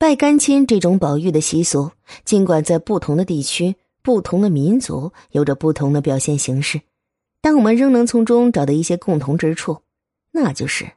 [0.00, 1.90] 拜干亲这种保育的习俗，
[2.24, 6.80] 尽管在不同的地区、不同的民族有着不同的表现形式，
[7.42, 9.82] 但我们仍能从中找到一些共同之处，
[10.32, 10.92] 那就是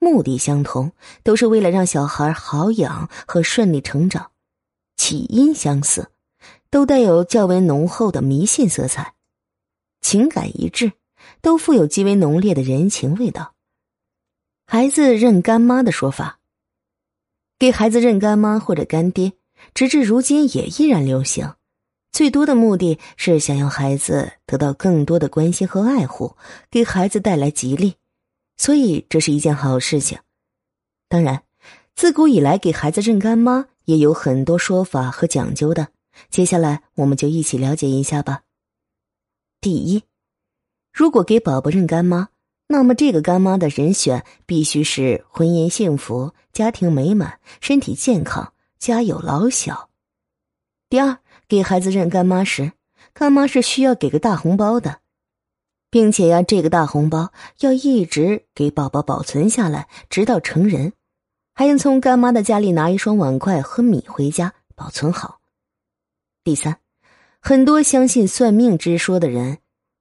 [0.00, 0.90] 目的相同，
[1.22, 4.32] 都是为了让小孩好养和顺利成长；
[4.96, 6.10] 起因相似，
[6.68, 9.14] 都带有较为浓厚的迷信色彩；
[10.00, 10.94] 情感一致，
[11.40, 13.54] 都富有极为浓烈的人情味道。
[14.66, 16.35] 孩子认干妈的说法。
[17.58, 19.32] 给孩子认干妈或者干爹，
[19.72, 21.54] 直至如今也依然流行。
[22.12, 26.36] 最多的目的是想要孩子得到更多的关心和爱护，
[26.70, 27.94] 给孩子带来吉利，
[28.58, 30.18] 所以这是一件好事情。
[31.08, 31.44] 当然，
[31.94, 35.88] 自古以来给孩子认干妈也有很多说法和讲究的。
[36.28, 38.42] 接下来，我们就一起了解一下吧。
[39.60, 40.02] 第一，
[40.92, 42.28] 如果给宝宝认干妈。
[42.68, 49.88] 那么，这个干妈的人选必须是婚姻幸福、家庭美满、身体健康、家有老小。
[50.88, 52.72] 第二，给孩子认干妈时，
[53.14, 54.98] 干妈是需要给个大红包的，
[55.90, 60.92] 并且呀，这个大红包要一直给宝宝保存下来，直到成人，
[61.54, 65.38] 还应从干妈的家里拿一双碗筷和米回家保存好。
[66.42, 66.78] 第三，
[67.40, 69.58] 很多相信算命之说的人。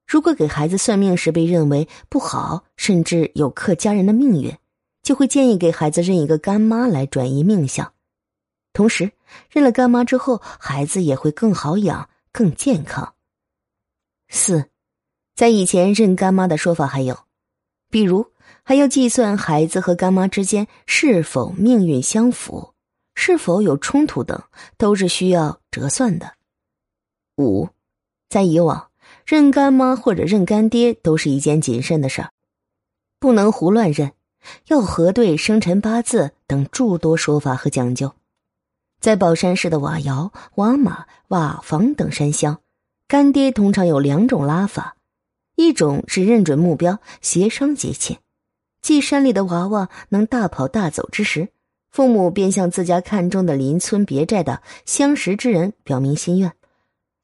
[0.07, 4.55] 如果给孩子算命时被认为不好，甚至有克家人的命运，
[5.01, 7.91] 就会建议给孩子认一个干妈来转移命相。
[8.71, 9.11] 同时，
[9.49, 13.15] 认了干妈之后，孩子也会更好养、更健康。
[14.29, 14.69] 四，
[15.33, 17.17] 在以前认干妈的说法还有，
[17.89, 22.73] 比如还要计算孩子和干妈之间是否命运相符，
[23.15, 24.43] 是否有冲突等，
[24.77, 26.33] 都是需要折算的。
[27.37, 27.69] 五，
[28.29, 28.91] 在以往。
[29.25, 32.29] 认干妈或者认干爹都是一件谨慎的事儿，
[33.19, 34.11] 不能胡乱认，
[34.67, 38.13] 要核对生辰八字等诸多说法和讲究。
[38.99, 42.59] 在宝山市的瓦窑、瓦马、瓦房等山乡，
[43.07, 44.95] 干爹通常有两种拉法：
[45.55, 48.19] 一种是认准目标，协商结亲，
[48.83, 51.49] 即山里的娃娃能大跑大走之时，
[51.89, 56.53] 父母便向自家看中的邻村别寨的相识之人表明心愿。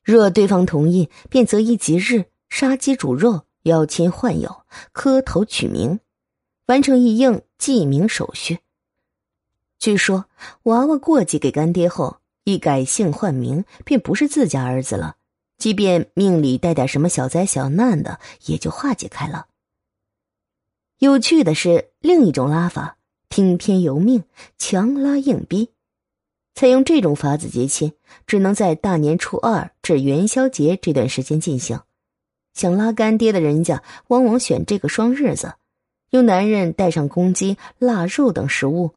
[0.04, 6.00] 若对方同意，便择一吉日杀鸡煮肉，邀亲唤友，磕头取名，
[6.66, 8.60] 完成一应记名手续。
[9.78, 10.26] 据说
[10.64, 15.16] 娃娃过继给干爹后，一改姓换名，便不是自家儿子了。
[15.58, 19.46] 即便命里带点什么小灾小难的，也就化解开了。
[20.98, 22.98] 有趣的是，另一种拉法，
[23.30, 24.24] 听天由命，
[24.58, 25.70] 强拉硬逼。
[26.54, 27.94] 采用这种法子结亲，
[28.28, 31.80] 只能在大年初二至元宵节这段时间进行。
[32.54, 35.54] 想拉干爹的人家，往往选这个双日子，
[36.10, 38.94] 由男人带上公鸡、腊肉等食物，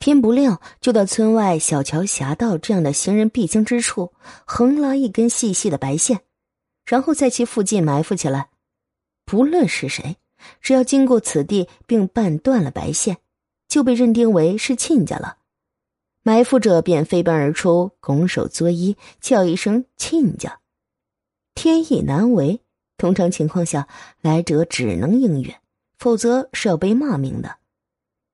[0.00, 4.12] 天不亮就到村外小桥峡道这样的行人必经之处，
[4.44, 6.22] 横拉一根细细的白线，
[6.84, 8.48] 然后在其附近埋伏起来。
[9.24, 10.16] 不论是谁，
[10.60, 13.18] 只要经过此地并绊断了白线，
[13.68, 15.36] 就被认定为是亲家了。
[16.24, 20.60] 埋伏者便飞奔而出，拱手作揖，叫一声“亲家”。
[21.54, 22.60] 天意难违，
[22.96, 23.88] 通常情况下，
[24.20, 25.52] 来者只能应允，
[25.98, 27.56] 否则是要被骂名的。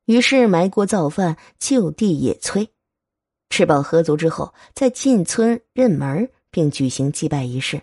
[0.04, 2.69] 于是埋锅造饭，就地野炊，
[3.49, 7.82] 吃饱喝足之后，再进村认门，并举行祭拜仪式。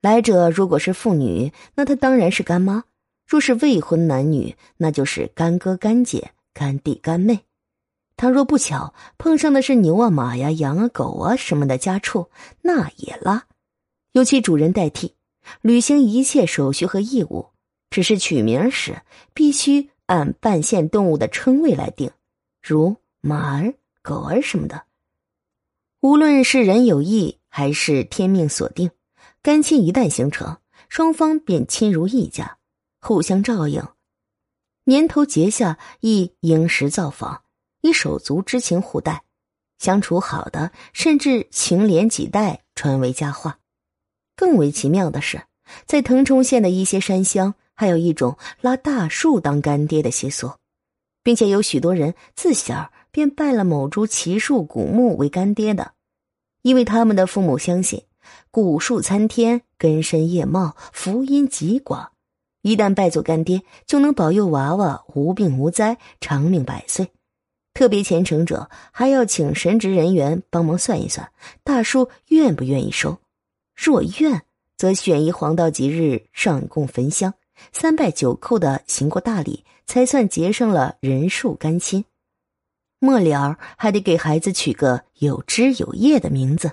[0.00, 2.82] 来者如果是妇女，那她当然是干妈；
[3.26, 7.40] 若是未婚男女，那就是干哥、干姐、干弟、干妹。
[8.20, 12.28] 倘若不巧碰上的是牛啊、马呀、羊啊、狗啊什么的家畜，
[12.60, 13.46] 那也拉，
[14.12, 15.14] 由其主人代替，
[15.62, 17.48] 履行一切手续和义务。
[17.88, 19.00] 只是取名时
[19.32, 22.10] 必须按半线动物的称谓来定，
[22.60, 23.72] 如马儿、
[24.02, 24.82] 狗儿什么的。
[26.02, 28.90] 无论是人有意还是天命所定，
[29.40, 30.58] 干亲一旦形成，
[30.90, 32.58] 双方便亲如一家，
[33.00, 33.82] 互相照应。
[34.84, 37.44] 年头结下亦应时造访。
[37.80, 39.22] 以手足之情互待，
[39.78, 43.58] 相处好的，甚至情连几代，传为佳话。
[44.36, 45.42] 更为奇妙的是，
[45.86, 50.52] 在腾冲县的一些山乡，还有一种拉大树当干爹的习俗，
[51.22, 55.92] 并且有许多人自小便拜了某株奇树古木为干爹的，
[56.62, 58.02] 因为他们的父母相信
[58.50, 62.12] 古树参天，根深叶茂，福荫极广，
[62.62, 67.10] 一旦拜做干爹，就能保佑娃娃无病无灾，长命百岁。
[67.80, 71.32] 特别虔诚者还要请神职人员帮忙算一算，
[71.64, 73.20] 大叔愿不愿意收？
[73.74, 74.42] 若愿，
[74.76, 77.32] 则选一黄道吉日上供焚香，
[77.72, 82.04] 三拜九叩的行过大礼，才算结上了人数干亲。
[82.98, 86.72] 末了还得给孩子取个有枝有叶的名字。